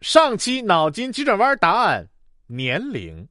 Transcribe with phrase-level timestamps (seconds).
[0.00, 2.08] 上期脑筋急转弯答案：
[2.46, 3.26] 年龄。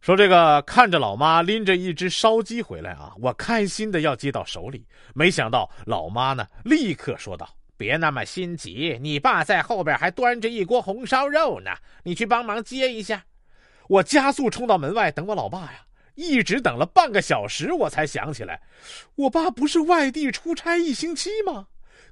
[0.00, 7.46] 说这个看着老妈拎着一只烧鸡回来啊，我开心的要接到手里，没想到老妈呢立刻说道
[7.76, 11.70] ：“别那么心急，你爸在后边还端着一锅红烧肉呢，
[12.02, 13.22] 你去帮忙接一下。”
[13.88, 15.84] 我加速冲到门外等我老爸呀，
[16.14, 18.62] 一直等了半个小时，我才想起来，
[19.16, 21.66] 我爸不是外地出差一星期吗？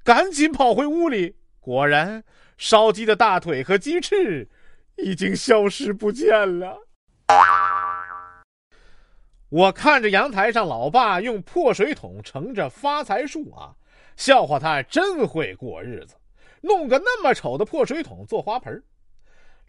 [0.04, 2.22] 赶紧跑回屋里，果然。
[2.60, 4.46] 烧鸡的大腿和鸡翅
[4.96, 6.76] 已经消失不见了。
[9.48, 13.72] 我看着阳台上老爸用破水桶盛着发财树啊，
[14.14, 16.14] 笑话他真会过日子，
[16.60, 18.84] 弄个那么丑的破水桶做花盆。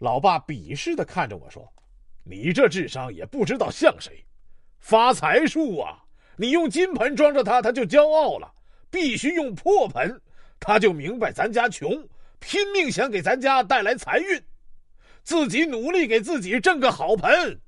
[0.00, 1.66] 老爸鄙视的看着我说
[2.22, 4.22] ：“你这智商也不知道像谁？
[4.80, 6.04] 发财树啊，
[6.36, 8.52] 你用金盆装着它，它就骄傲了；
[8.90, 10.20] 必须用破盆，
[10.60, 12.06] 它就明白咱家穷。”
[12.42, 14.42] 拼命想给咱家带来财运，
[15.22, 17.60] 自己努力给自己挣个好盆。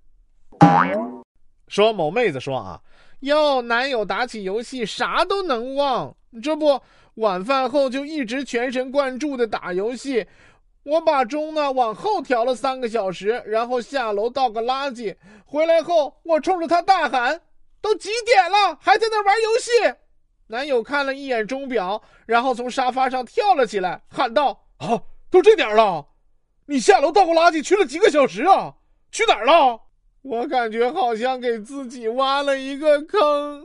[1.68, 2.80] 说某妹子说啊，
[3.20, 6.80] 哟，男友打起游戏啥都能忘，这不
[7.14, 10.26] 晚饭后就一直全神贯注的打游戏。
[10.82, 17.40] 我把钟呢往后调了三个小时，然后下楼倒个垃圾，回来后我冲着他大喊
[17.80, 19.70] ：“都几点了，还在那玩游戏？”
[20.48, 24.63] 男友看了一眼钟表，然后从沙发上跳了起来，喊道。
[24.84, 26.06] 啊，都这点了，
[26.66, 28.74] 你下楼倒个垃圾去了几个小时啊？
[29.10, 29.80] 去哪儿了？
[30.22, 33.64] 我感觉好像给自己挖了一个坑。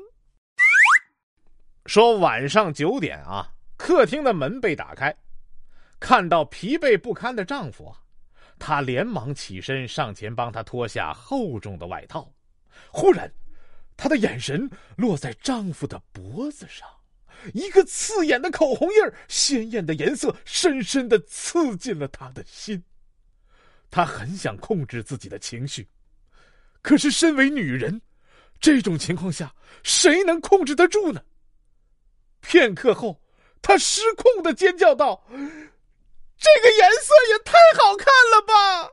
[1.86, 5.16] 说晚上九点啊，客厅的门被打开，
[6.00, 7.98] 看到疲惫不堪的丈夫啊，
[8.60, 12.30] 她连忙起身上前帮他脱下厚重的外套。
[12.92, 13.32] 忽然，
[13.98, 16.88] 她的眼神落在丈夫的脖子上。
[17.54, 22.84] 一个刺眼的口红印儿鲜艳的颜色深深的刺进了他的心。
[23.92, 25.88] 他很想控制自己的情绪，
[26.82, 28.02] 可是身为女人，
[28.60, 31.22] 这种情况下谁能控制得住呢？
[32.42, 33.22] 片刻后，
[33.62, 38.92] 他失控的尖叫道：“这个颜色也太好看了吧！”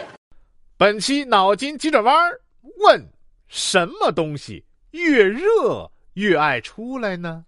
[0.76, 2.30] 本期脑筋急转弯
[2.78, 3.08] 问：
[3.48, 4.64] 什么东西？
[4.92, 7.46] 越热越爱出来呢。